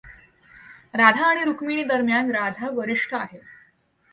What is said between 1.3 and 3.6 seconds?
रुक्मिणी दरम्यान, राधा वरिष्ठ आहे.